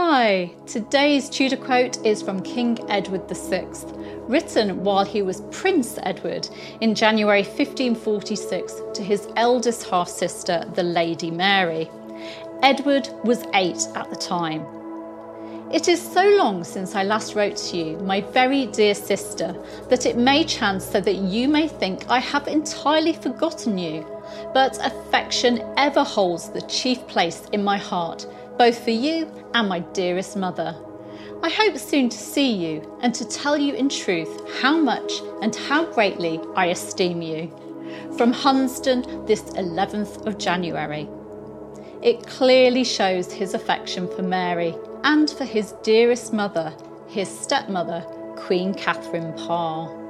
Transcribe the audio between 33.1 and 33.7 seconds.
to tell